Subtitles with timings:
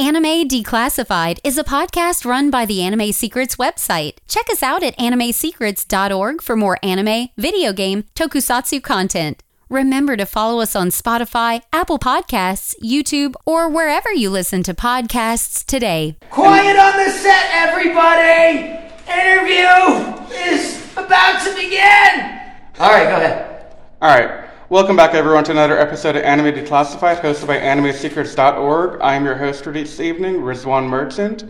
[0.00, 4.14] Anime Declassified is a podcast run by the Anime Secrets website.
[4.28, 9.42] Check us out at animesecrets.org for more anime, video game, tokusatsu content.
[9.68, 15.66] Remember to follow us on Spotify, Apple Podcasts, YouTube, or wherever you listen to podcasts
[15.66, 16.16] today.
[16.30, 18.78] Quiet on the set, everybody!
[19.06, 22.40] Interview is about to begin!
[22.80, 23.66] Alright, go ahead.
[24.00, 24.49] All right.
[24.70, 29.00] Welcome back, everyone, to another episode of Anime Declassified, hosted by AnimeSecrets.org.
[29.00, 31.42] I am your host for this evening, Rizwan Merchant.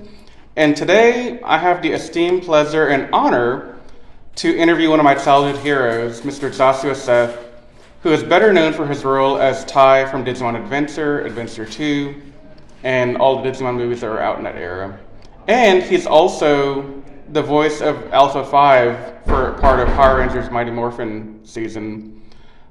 [0.57, 3.79] And today, I have the esteemed pleasure and honor
[4.37, 6.51] to interview one of my childhood heroes, Mr.
[6.51, 7.37] Joshua Seth,
[8.03, 12.15] who is better known for his role as Tai from Digimon Adventure, Adventure 2,
[12.85, 14.99] and all the Digimon movies that were out in that era.
[15.47, 17.03] And he's also
[17.33, 22.20] the voice of Alpha 5 for part of Power Rangers Mighty Morphin season.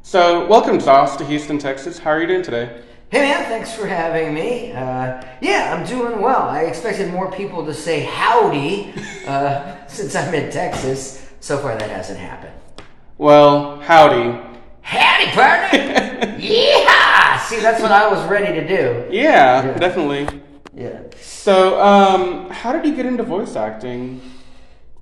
[0.10, 2.00] So, welcome, Josh, to Houston, Texas.
[2.00, 2.82] How are you doing today?
[3.12, 4.72] Hey man, thanks for having me.
[4.72, 6.50] Uh, yeah, I'm doing well.
[6.50, 8.92] I expected more people to say howdy
[9.28, 11.30] uh, since I'm in Texas.
[11.42, 12.56] So far, that hasn't happened.
[13.20, 14.36] Well, howdy.
[14.82, 16.36] Howdy, partner!
[16.40, 17.40] yeah!
[17.42, 19.06] See, that's what I was ready to do.
[19.12, 19.78] Yeah, Yeah.
[19.78, 20.28] definitely.
[20.76, 21.02] Yeah.
[21.22, 24.22] So, um, how did you get into voice acting?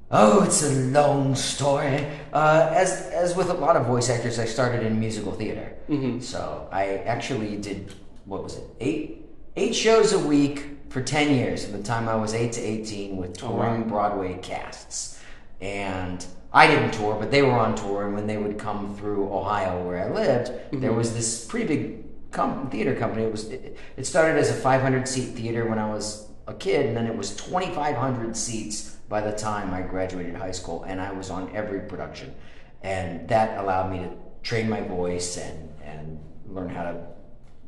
[0.09, 2.05] Oh, it's a long story.
[2.31, 5.73] Uh, as as with a lot of voice actors, I started in musical theater.
[5.89, 6.23] Mhm.
[6.23, 7.93] So I actually did
[8.25, 9.25] what was it eight
[9.57, 13.17] eight shows a week for ten years from the time I was eight to eighteen
[13.17, 13.87] with Oh, touring wow.
[13.87, 15.19] Broadway casts.
[15.59, 18.05] And I didn't tour, but they were on tour.
[18.05, 22.03] And when they would come through Ohio, where I lived, there was this pretty big
[22.31, 23.23] com- theater company.
[23.25, 26.85] It was it, it started as a 500 seat theater when I was a kid,
[26.85, 31.11] and then it was 2,500 seats by the time I graduated high school, and I
[31.11, 32.33] was on every production,
[32.81, 34.11] and that allowed me to
[34.43, 36.97] train my voice and and learn how to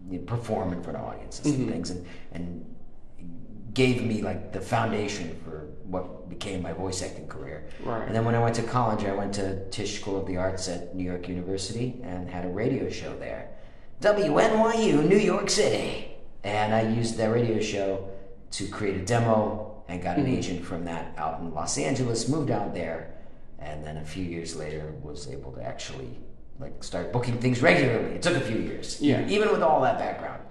[0.10, 1.72] you know, perform in front of audiences and mm-hmm.
[1.72, 2.66] things, and and
[3.74, 7.66] gave me like the foundation for what became my voice acting career.
[7.84, 8.06] Right.
[8.06, 10.68] And then when I went to college, I went to Tisch School of the Arts
[10.68, 13.50] at New York University and had a radio show there.
[14.02, 16.12] WNYU, New York City.
[16.44, 18.10] And I used that radio show
[18.52, 22.52] to create a demo and got an agent from that out in Los Angeles, moved
[22.52, 23.12] out there,
[23.60, 26.10] and then a few years later was able to actually
[26.60, 28.16] like start booking things regularly.
[28.16, 29.26] It took a few years, Yeah.
[29.28, 30.42] even with all that background,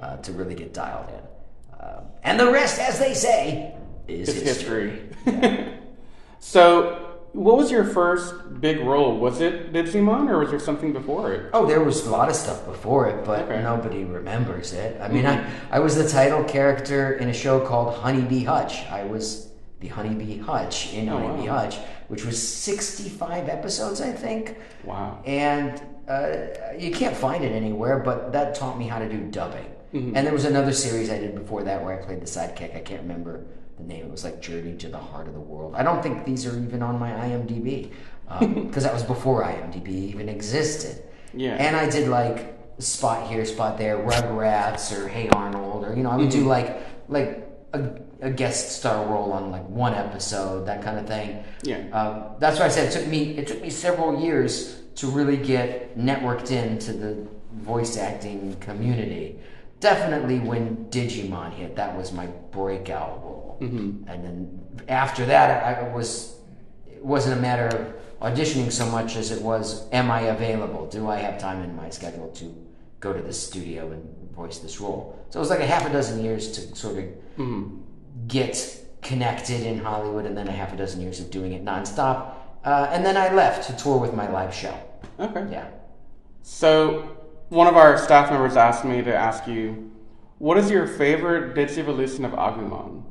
[0.00, 1.80] uh, to really get dialed in.
[1.80, 3.74] Um, and the rest, as they say,
[4.08, 5.02] is It's history.
[5.24, 5.68] history.
[6.40, 7.07] so,
[7.38, 9.16] what was your first big role?
[9.16, 11.50] Was it Digimon, or was there something before it?
[11.52, 13.62] Oh, there was a lot of stuff before it, but Okay.
[13.62, 15.00] nobody remembers it.
[15.00, 18.84] I mean, I, I was the title character in a show called Honeybee Hutch.
[18.90, 19.48] I was
[19.78, 21.58] the Honeybee Hutch in Oh, Honeybee wow.
[21.58, 21.76] Hutch,
[22.08, 24.56] which was 65 episodes, I think.
[24.82, 25.22] Wow.
[25.24, 29.66] And uh, you can't find it anywhere, but that taught me how to do dubbing.
[29.94, 30.16] Mm-hmm.
[30.16, 32.76] And there was another series I did before that where I played the sidekick.
[32.76, 33.44] I can't remember
[33.78, 34.06] the name.
[34.06, 35.74] It was like Journey to the Heart of the World.
[35.74, 37.90] I don't think these are even on my IMDb
[38.38, 41.02] because that was before IMDb even existed.
[41.32, 41.54] Yeah.
[41.54, 46.10] And I did like spot here, spot there, Rugrats or Hey Arnold, or you know,
[46.10, 47.90] I would do like like a,
[48.20, 51.44] a guest star role on like one episode, that kind of thing.
[51.62, 51.88] Yeah.
[51.90, 55.36] Um, that's why I said it took me it took me several years to really
[55.36, 59.38] get networked into the voice acting community.
[59.80, 63.56] Definitely when Digimon hit, that was my breakout role.
[64.08, 66.36] And then after that, I was
[66.86, 70.86] it wasn't a matter of auditioning so much as it was, am I available?
[70.88, 72.54] Do I have time in my schedule to
[72.98, 74.02] go to the studio and
[74.34, 75.16] voice this role?
[75.30, 77.04] So it was like a half a dozen years to sort of
[78.26, 82.32] get connected in Hollywood, and then a half a dozen years of doing it nonstop.
[82.64, 84.76] Uh, and then I left to tour with my live show.
[85.20, 85.46] Okay.
[85.52, 85.68] Yeah.
[86.42, 87.16] So,
[87.48, 89.90] one of our staff members asked me to ask you,
[90.38, 93.02] what is your favorite Digivolution of Agumon?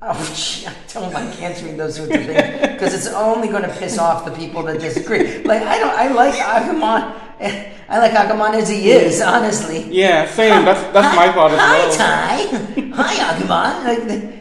[0.00, 3.74] Oh, gee, I don't like answering those sorts of things because it's only going to
[3.74, 5.42] piss off the people that disagree.
[5.42, 7.20] Like I don't, I like Agumon.
[7.88, 9.82] I like Agumon as he is, honestly.
[9.90, 10.64] Yeah, same.
[10.64, 11.96] That's that's my thought as Hi, well.
[11.96, 13.02] Tai.
[13.02, 13.84] Hi, Agumon.
[13.84, 14.38] Like,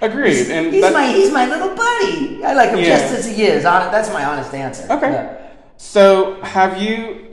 [0.00, 0.50] Agreed.
[0.50, 2.44] And he's my he's my little buddy.
[2.44, 2.98] I like him Yeah.
[2.98, 3.62] just as he is.
[3.64, 4.86] That's my honest answer.
[4.92, 5.10] Okay.
[5.10, 5.40] Yeah.
[5.76, 7.23] So, have you?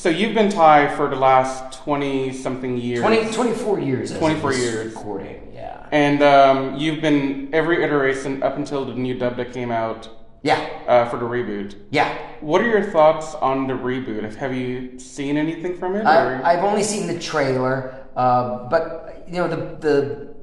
[0.00, 3.00] So you've been Tai for the last twenty something years.
[3.00, 4.16] 20, 24 years.
[4.16, 4.94] 24 years.
[4.94, 5.52] Recording.
[5.52, 5.86] Yeah.
[5.92, 10.08] And um, you've been every iteration up until the new dub that came out
[10.42, 10.56] Yeah.
[10.88, 11.74] uh, for the reboot.
[11.90, 12.16] Yeah.
[12.40, 14.22] What are your thoughts on the reboot?
[14.22, 16.06] Have- Have you seen anything from it?
[16.06, 20.34] I, I've only seen the trailer, uh, but you know the the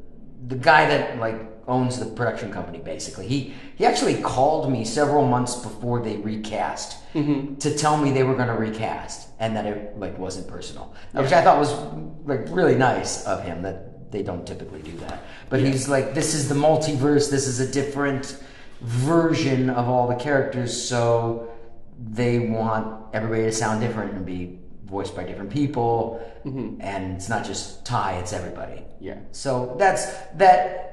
[0.50, 3.28] the guy that like owns the production company basically.
[3.28, 7.56] He he actually called me several months before they recast mm-hmm.
[7.56, 11.31] to tell me they were going to recast and that it like wasn't personal, which
[11.31, 11.74] I thought was
[12.25, 13.62] like really nice of him.
[13.62, 15.24] That they don't typically do that.
[15.50, 17.30] But he's like, this is the multiverse.
[17.30, 18.42] This is a different
[18.81, 20.81] version of all the characters.
[20.81, 21.52] So
[22.00, 26.25] they want everybody to sound different and be voiced by different people.
[26.46, 26.81] Mm-hmm.
[26.81, 28.84] And it's not just Tai; it's everybody.
[29.00, 29.20] Yeah.
[29.31, 30.06] So that's
[30.36, 30.87] that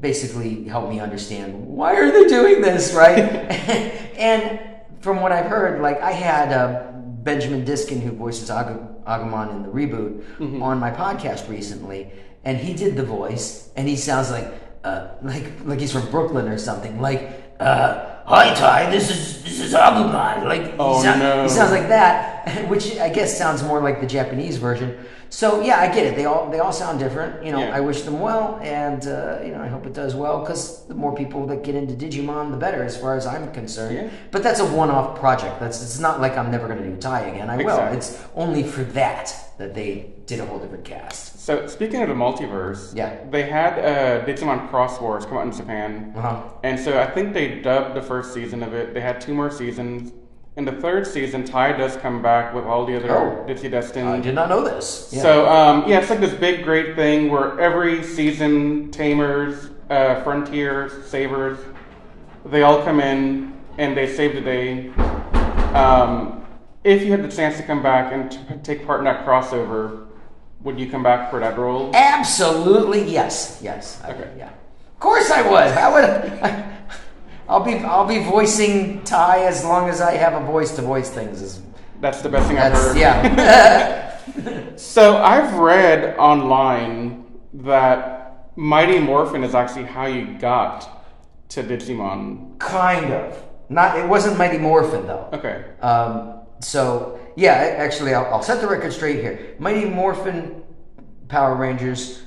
[0.00, 3.18] basically helped me understand why are they doing this, right?
[4.18, 4.60] and
[5.00, 6.90] from what I've heard, like I had uh,
[7.22, 12.10] Benjamin Diskin, who voices Ag- Agumon in the reboot, on my podcast recently,
[12.44, 14.52] and he did the voice, and he sounds like
[14.84, 17.40] uh, like like he's from Brooklyn or something, like.
[17.60, 20.44] Uh, Hi Tai, this is this is Agumon.
[20.44, 21.42] Like Oh, he, sound- no.
[21.42, 24.96] he sounds like that, which I guess sounds more like the Japanese version.
[25.34, 26.14] So yeah, I get it.
[26.14, 27.44] They all they all sound different.
[27.44, 27.76] You know, Yeah.
[27.76, 30.94] I wish them well, and uh, you know, I hope it does well because the
[30.94, 33.96] more people that get into Digimon, the better, as far as I'm concerned.
[33.96, 34.08] Yeah.
[34.30, 35.58] But that's a one-off project.
[35.58, 37.50] That's it's not like I'm never going to do Tai again.
[37.50, 37.80] I will.
[37.96, 41.40] It's only for that that they did a whole different cast.
[41.40, 43.10] So speaking of the multiverse, Yeah.
[43.30, 46.42] they had uh, Digimon Xros Wars come out in Japan, Uh-huh.
[46.62, 48.94] and so I think they dubbed the first season of it.
[48.94, 50.12] They had two more seasons.
[50.56, 53.44] In the third season, Tai does come back with all the other Oh.
[53.48, 54.06] Digi Destin.
[54.06, 55.10] I did not know this.
[55.12, 55.22] Yeah.
[55.22, 61.06] So um, yeah, it's like this big great thing where every season, Tamers, uh, Frontiers,
[61.06, 61.58] Savers,
[62.44, 64.90] they all come in and they save the day.
[65.74, 66.44] Um,
[66.84, 70.06] if you had the chance to come back and t- take part in that crossover,
[70.62, 71.90] would you come back for that role?
[71.94, 74.00] Absolutely, yes, yes.
[74.04, 74.30] I- Okay.
[74.38, 74.50] yeah.
[74.50, 75.72] Of course I would.
[75.76, 76.64] I would.
[77.48, 81.10] I'll be I'll be voicing Tai as long as I have a voice to voice
[81.10, 81.42] things.
[81.42, 81.62] Is-
[82.00, 82.96] That's the best thing I've heard.
[82.96, 84.10] yeah.
[84.76, 91.04] So I've read online that Mighty Morphin is actually how you got
[91.50, 92.58] to Digimon.
[92.58, 93.40] kind of.
[93.68, 93.98] Not.
[93.98, 95.28] It wasn't Mighty Morphin though.
[95.32, 95.64] Okay.
[95.82, 99.54] Um, so yeah, actually, I'll, I'll set the record straight here.
[99.58, 100.62] Mighty Morphin
[101.28, 102.22] Power Rangers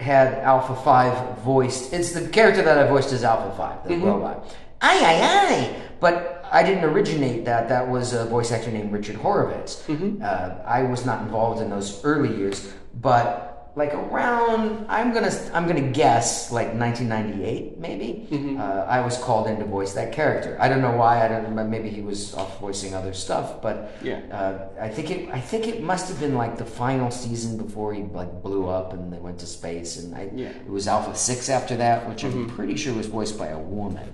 [0.00, 1.92] had Alpha Five voiced.
[1.92, 4.54] It's the character that I voiced as Alpha Five, the robot.
[4.80, 5.76] Aye aye aye.
[6.00, 7.68] But I didn't originate that.
[7.68, 9.88] That was a voice actor named Richard Horowitz.
[9.88, 15.66] Uh, I was not involved in those early years, but like around I'm gonna I'm
[15.66, 18.56] gonna guess like 1998 maybe.
[18.58, 20.56] Uh, I was called in to voice that character.
[20.60, 21.24] I don't know why.
[21.24, 21.54] I don't.
[21.70, 24.20] Maybe he was off voicing other stuff, but Yeah.
[24.30, 25.28] uh, I think it.
[25.30, 28.92] I think it must have been like the final season before he like blew up
[28.92, 29.96] and they went to space.
[29.98, 30.48] And I, Yeah.
[30.50, 34.08] it was Alpha Six after that, which I'm pretty sure was voiced by a woman.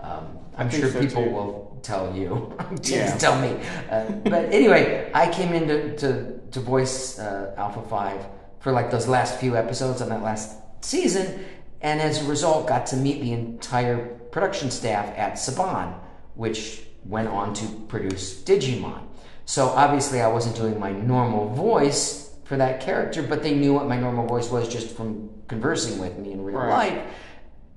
[0.00, 1.30] Um, I'm sure so, people too.
[1.30, 2.52] will tell you.
[2.82, 3.16] Yeah.
[3.16, 3.56] tell me.
[3.90, 8.20] Uh, but anyway, I came in to to, to voice uh, Alpha Five
[8.64, 11.44] for like those last few episodes on that last season,
[11.82, 15.92] and as a result, got to meet the entire production staff at Saban,
[16.34, 19.02] which went on to produce Digimon.
[19.44, 23.86] So obviously, I wasn't doing my normal voice for that character, but they knew what
[23.86, 26.94] my normal voice was just from conversing with me in real Right.
[26.94, 27.02] life.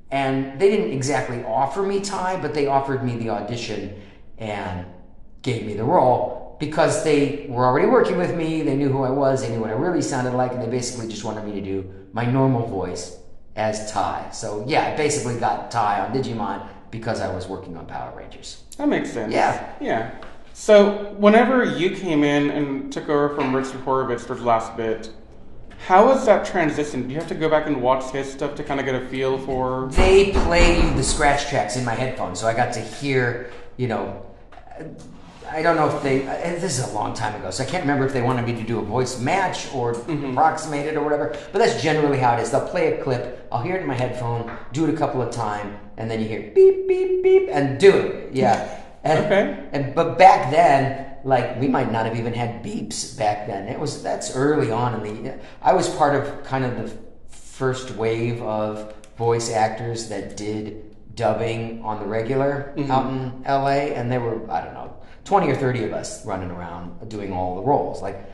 [0.09, 3.93] And they didn't exactly offer me Tai, but they offered me the audition
[4.37, 4.85] and
[5.41, 8.61] gave me the role because they were already working with me.
[8.61, 11.07] They knew who I was, they knew what I really sounded like, and they basically
[11.07, 13.17] just wanted me to do my normal voice
[13.55, 14.29] as Tai.
[14.31, 18.63] So yeah, I basically got Tai on Digimon because I was working on Power Rangers.
[18.77, 19.33] That makes sense.
[19.33, 19.73] Yeah.
[19.81, 20.11] Yeah.
[20.53, 25.11] So whenever you came in and took over from Richard Horowitz for the last bit,
[25.85, 27.07] how was that transition?
[27.07, 29.07] Do you have to go back and watch his stuff to kind of get a
[29.07, 29.87] feel for?
[29.91, 34.25] They play the scratch tracks in my headphones, so I got to hear, you know.
[35.51, 36.27] I don't know if they.
[36.27, 38.53] uh, This is a long time ago, so I can't remember if they wanted me
[38.55, 41.35] to do a voice match or approximate it or whatever.
[41.51, 42.51] But that's generally how it is.
[42.51, 43.47] They'll play a clip.
[43.51, 46.27] I'll hear it in my headphone, do it a couple of times, and then you
[46.27, 48.33] hear beep beep beep, and do it.
[48.33, 48.73] Yeah.
[49.03, 49.63] And, Okay.
[49.71, 53.67] And but back then, like we might not have even had beeps back then.
[53.69, 55.39] It was that's early on in the.
[55.61, 56.91] I was part of kind of the
[57.29, 60.86] first wave of voice actors that did
[61.17, 64.95] dubbing on the regular out in LA, and there were I don't know
[65.25, 68.01] twenty or thirty of us running around doing all the roles.
[68.01, 68.29] Like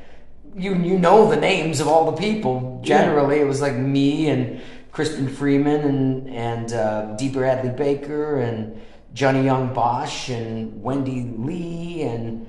[0.56, 2.80] you you know the names of all the people.
[2.84, 4.62] Generally, it was like me and
[4.92, 8.80] Crispin Freeman and and uh, Dee Bradley Baker and
[9.16, 12.48] Johnny Yong Bosch and Wendy Lee and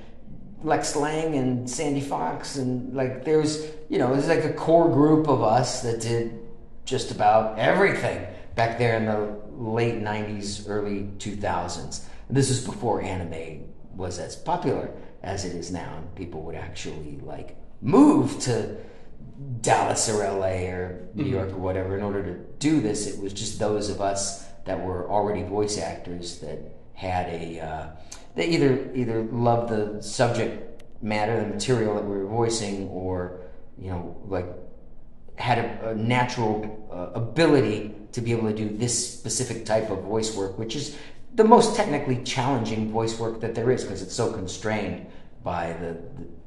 [0.62, 5.28] Lex Lang and Sandy Fox and like there's you know there's like a core group
[5.28, 6.40] of us that did
[6.86, 13.64] just about everything back there in the late 90s early 2000s this is before anime
[13.94, 14.90] was as popular
[15.22, 18.76] as it is now and people would actually like move to
[19.60, 21.96] Dallas or LA or New York or whatever.
[21.96, 25.78] In order to do this it was just those of us that were already voice
[25.78, 26.58] actors that
[26.94, 27.86] had a uh,
[28.34, 33.40] they either either loved the subject matter the material that we were voicing or
[33.78, 34.46] you know like
[35.36, 39.98] had a, a natural uh, ability to be able to do this specific type of
[40.02, 40.96] voice work, which is
[41.34, 45.04] the most technically challenging voice work that there is because it's so constrained
[45.42, 45.96] by the,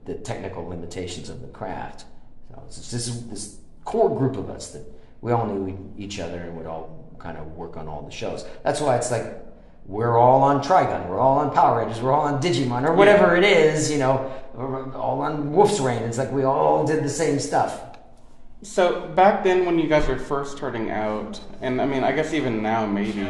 [0.06, 2.06] the, the, technical limitations of the craft.
[2.50, 4.86] So it's this, is this core group of us that
[5.20, 8.46] we all knew each other and would all kind of work on all the shows.
[8.64, 9.26] That's why it's like
[9.86, 13.36] we're all on Trigun, we're all on Power Rangers, we're all on Digimon, or whatever
[13.36, 14.32] it is, you know,
[14.96, 16.04] all on Wolf's Rain.
[16.04, 17.87] It's like we all did the same stuff.
[18.64, 22.34] So back then, when you guys were first starting out, and I mean, I guess
[22.34, 23.24] even now, maybe,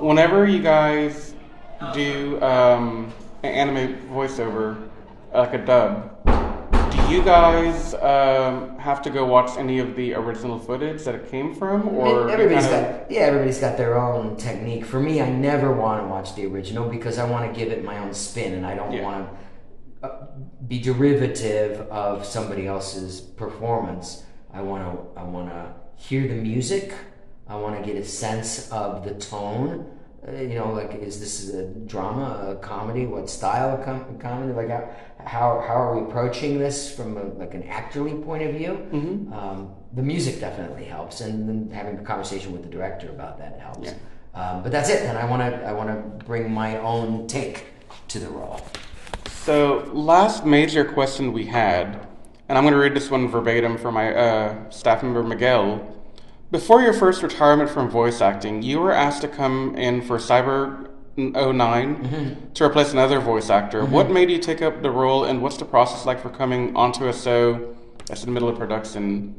[0.00, 1.34] whenever you guys
[1.94, 3.12] do um,
[3.44, 4.88] an anime voiceover,
[5.32, 6.24] like a dub,
[6.90, 11.30] do you guys um, have to go watch any of the original footage that it
[11.30, 12.98] came from, or everybody's kind of...
[12.98, 14.84] got yeah, everybody's got their own technique.
[14.84, 17.84] For me, I never want to watch the original because I want to give it
[17.84, 19.02] my own spin, and I don't yeah.
[19.02, 19.28] want
[20.02, 20.26] to uh,
[20.66, 24.24] be derivative of somebody else's performance.
[24.52, 26.94] I want to I want to hear the music.
[27.48, 29.86] I want to get a sense of the tone.
[30.26, 33.06] Uh, you know, like is this a drama, a comedy?
[33.06, 34.52] What style of com- comedy?
[34.52, 38.54] Like how, how how are we approaching this from a, like an actorly point of
[38.54, 38.86] view?
[38.92, 39.32] Mm-hmm.
[39.32, 43.58] Um, the music definitely helps, and then having a conversation with the director about that
[43.58, 43.88] helps.
[43.88, 43.94] Yeah.
[44.34, 45.02] Um, but that's it.
[45.02, 47.66] And I want to I want to bring my own take
[48.08, 48.60] to the role.
[49.44, 52.06] So last major question we had
[52.48, 55.98] and I'm going to read this one verbatim for my uh, staff member Miguel.
[56.50, 60.88] Before your first retirement from voice acting, you were asked to come in for Cyber
[61.16, 62.52] 9 mm-hmm.
[62.52, 63.82] to replace another voice actor.
[63.82, 63.92] Mm-hmm.
[63.92, 67.08] What made you take up the role, and what's the process like for coming onto
[67.08, 67.74] a show
[68.06, 69.34] that's in the middle of production?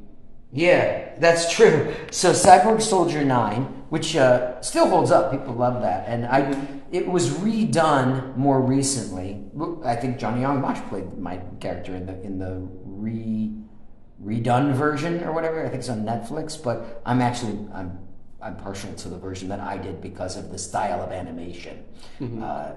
[0.51, 1.93] Yeah, that's true.
[2.11, 6.07] So Cyborg Soldier 9, which uh, still holds up, people love that.
[6.07, 6.57] And I,
[6.91, 9.45] it was redone more recently.
[9.85, 13.53] I think Johnny Yong Bosch played my character in the in the re
[14.19, 15.63] redone version or whatever.
[15.63, 17.99] I think it's on Netflix, but I'm actually I'm
[18.41, 21.85] I'm partial to the version that I did because of the style of animation.
[22.19, 22.41] Mm-hmm.
[22.41, 22.71] Uh,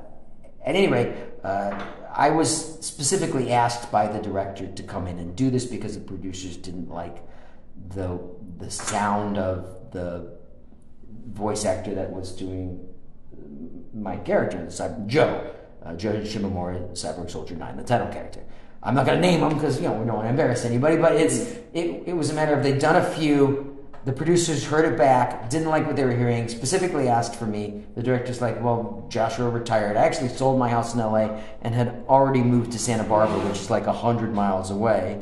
[0.67, 1.83] at any rate, uh,
[2.15, 2.51] I was
[2.85, 6.91] specifically asked by the director to come in and do this because the producers didn't
[6.91, 7.23] like
[7.95, 8.21] the
[8.59, 10.36] the sound of the
[11.27, 12.87] voice actor that was doing
[13.95, 14.69] my character,
[15.07, 15.55] Joe,
[15.85, 18.43] uh, Joe Shimamura, Cyborg Soldier Nine, the title character.
[18.83, 20.97] I'm not going to name them because you know we don't want to embarrass anybody.
[20.97, 21.39] But it's
[21.73, 23.73] it, it was a matter of they'd done a few.
[24.05, 27.83] The producers heard it back, didn't like what they were hearing, specifically asked for me.
[27.97, 29.97] The director's like, "Well, Joshua retired.
[29.97, 31.43] I actually sold my house in L.A.
[31.63, 35.21] and had already moved to Santa Barbara, which is like hundred miles away."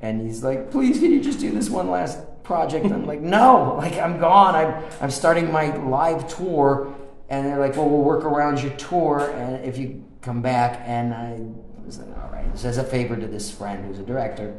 [0.00, 3.76] And he's like, "Please, can you just do this one last project?" I'm like, "No,
[3.78, 4.54] like I'm gone.
[4.54, 6.94] I'm I'm starting my live tour."
[7.28, 11.14] And they're like, "Well, we'll work around your tour, and if you come back." And
[11.14, 11.38] I
[11.84, 14.54] was like, all right, just as a favor to this friend who's a director.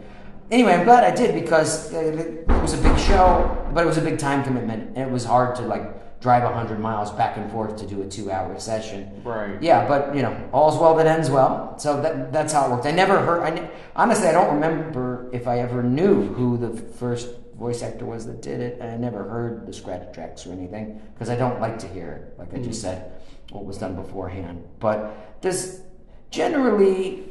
[0.51, 4.01] Anyway, I'm glad I did because it was a big show, but it was a
[4.01, 7.75] big time commitment, and it was hard to like drive hundred miles back and forth
[7.77, 9.21] to do a two-hour session.
[9.23, 9.61] Right.
[9.61, 11.77] Yeah, but you know, all's well that ends well.
[11.79, 12.85] So that that's how it worked.
[12.85, 13.43] I never heard.
[13.43, 18.25] I honestly, I don't remember if I ever knew who the first voice actor was
[18.25, 21.59] that did it, and I never heard the scratch tracks or anything because I don't
[21.59, 22.39] like to hear it.
[22.39, 22.83] Like I just mm.
[22.83, 23.11] said,
[23.51, 24.63] what was done beforehand.
[24.79, 25.81] But there's
[26.31, 27.23] generally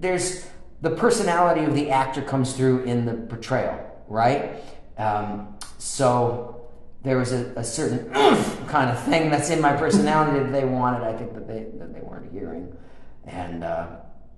[0.00, 0.46] there's
[0.82, 4.62] the personality of the actor comes through in the portrayal, right?
[4.98, 6.68] Um, so
[7.02, 8.10] there was a, a certain
[8.66, 11.02] kind of thing that's in my personality that they wanted.
[11.02, 12.76] I think that they that they weren't hearing,
[13.24, 13.86] and uh,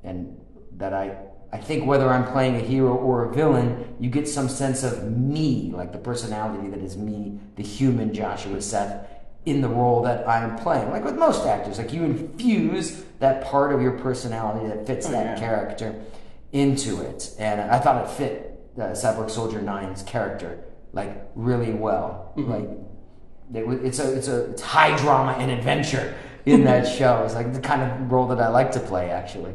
[0.04, 0.38] and
[0.76, 1.16] that I
[1.56, 5.10] I think whether I'm playing a hero or a villain, you get some sense of
[5.10, 9.08] me, like the personality that is me, the human Joshua Seth,
[9.46, 10.90] in the role that I'm playing.
[10.90, 15.12] Like with most actors, like you infuse that part of your personality that fits oh,
[15.12, 15.38] that yeah.
[15.38, 16.04] character
[16.52, 17.34] into it.
[17.38, 22.34] And I thought it fit uh, Cyborg Soldier 9's character like really well.
[22.36, 22.50] Mm-hmm.
[22.50, 27.22] Like it, it's a it's a it's high drama and adventure in that show.
[27.24, 29.54] It's like the kind of role that I like to play actually.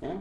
[0.00, 0.16] Yeah.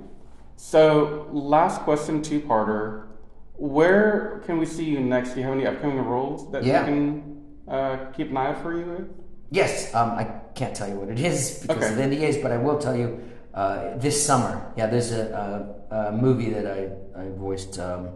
[0.55, 3.07] So last question, two parter.
[3.55, 5.33] Where can we see you next?
[5.33, 6.81] Do you have any upcoming roles that yeah.
[6.81, 9.13] we can uh, keep an eye out for you
[9.51, 10.23] Yes, um, I
[10.55, 11.89] can't tell you what it is because okay.
[11.89, 14.73] of the NDAs, but I will tell you uh, this summer.
[14.75, 16.89] Yeah, there's a, a, a movie that I,
[17.21, 18.09] I voiced um,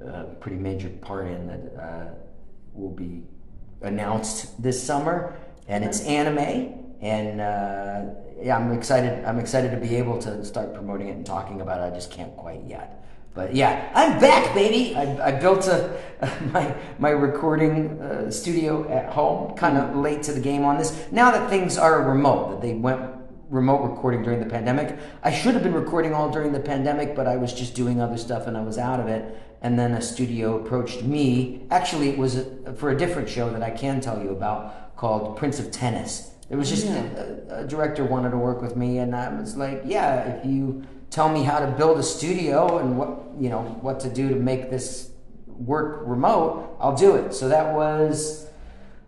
[0.00, 2.14] a pretty major part in that uh,
[2.74, 3.24] will be
[3.80, 6.81] announced this summer, and it's anime.
[7.02, 9.24] And uh, yeah, I'm excited.
[9.24, 11.92] I'm excited to be able to start promoting it and talking about it.
[11.92, 13.04] I just can't quite yet.
[13.34, 14.94] But yeah, I'm back, baby.
[14.94, 16.00] I, I built a,
[16.52, 21.06] my my recording uh, studio at home, kind of late to the game on this.
[21.10, 23.00] Now that things are remote, that they went
[23.48, 24.98] remote recording during the pandemic.
[25.22, 28.16] I should have been recording all during the pandemic, but I was just doing other
[28.16, 29.38] stuff and I was out of it.
[29.60, 31.66] And then a studio approached me.
[31.70, 35.36] Actually, it was a, for a different show that I can tell you about called
[35.36, 36.31] Prince of Tennis.
[36.50, 39.82] It was just a, a director wanted to work with me, and I was like,
[39.86, 44.00] yeah, if you tell me how to build a studio and what you know what
[44.00, 45.10] to do to make this
[45.46, 47.34] work remote, I'll do it.
[47.34, 48.48] So that was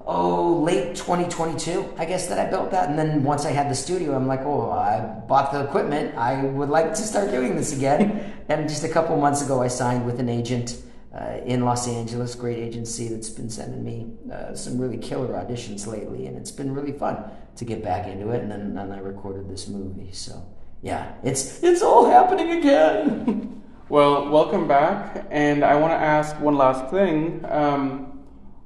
[0.07, 2.91] oh late 2022 i guess that i built that.
[2.91, 6.15] And then once i had the studio i'm like oh i bought the equipment.
[6.17, 8.33] I would like to start doing this again.
[8.47, 10.77] And just a couple months ago i signed with an agent
[11.15, 15.87] uh, in los angeles great agency that's been sending me uh, some really killer auditions
[15.87, 17.17] lately and it's been really fun
[17.57, 20.43] to get back into it and then and i recorded this movie so
[20.83, 26.57] yeah it's it's all happening again well welcome back and i want to ask one
[26.57, 28.11] last thing um,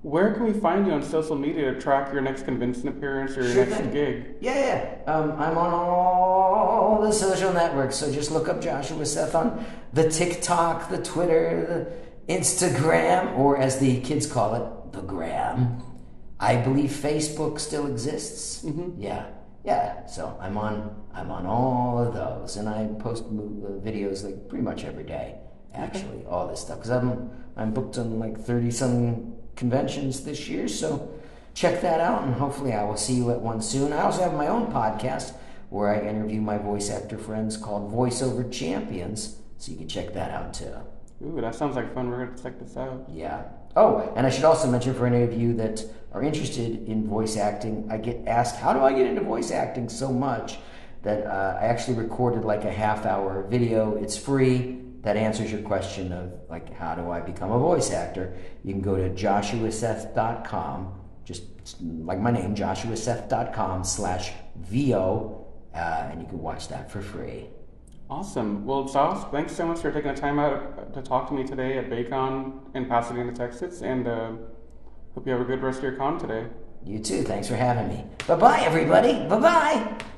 [0.03, 3.43] where can we find you on social media to track your next convention appearance or
[3.43, 3.91] your Sure next thing.
[3.91, 4.27] gig?
[4.41, 4.55] Yeah,
[5.07, 5.13] yeah.
[5.13, 10.09] Um, I'm on all the social networks, so just look up Joshua Seth on the
[10.09, 15.83] TikTok, the Twitter, the Instagram, or as the kids call it, the Gram.
[16.39, 18.65] I believe Facebook still exists.
[18.65, 19.01] Mm-hmm.
[19.01, 19.27] Yeah,
[19.65, 20.07] yeah.
[20.07, 23.29] So I'm on, I'm on all of those, and I post uh,
[23.83, 25.37] videos like pretty much every day.
[25.75, 30.67] Actually, all this stuff because I'm I'm booked on like thirty some conventions this year,
[30.69, 31.11] so
[31.55, 33.93] check that out and hopefully I will see you at one soon.
[33.93, 35.35] I also have my own podcast
[35.71, 40.31] where I interview my voice actor friends called Voiceover Champions, so you can check that
[40.31, 40.73] out too.
[41.25, 42.11] Ooh, that sounds like fun.
[42.11, 43.07] We're going to check this out.
[43.13, 43.45] Yeah.
[43.75, 47.37] Oh, and I should also mention for any of you that are interested in voice
[47.37, 50.59] acting, I get asked, how do I get into voice acting so much
[51.03, 53.97] that uh, I actually recorded like a half hour video.
[53.97, 54.81] It's free.
[55.03, 58.35] That answers your question of like, how do I become a voice actor?
[58.65, 61.45] You can go to joshuaseth.com, just
[61.81, 65.79] like my name, joshuaseth.com slash VO, uh,
[66.11, 67.49] and you can watch that for free.
[68.11, 68.65] Awesome.
[68.65, 71.77] Well, Josh, thanks so much for taking the time out to talk to me today
[71.77, 74.31] at Ba-Con in Pasadena, Texas, and uh,
[75.15, 76.47] hope you have a good rest of your con today.
[76.85, 77.23] You too.
[77.23, 78.05] Thanks for having me.
[78.27, 79.13] Bye bye, everybody.
[79.29, 79.99] Bye bye.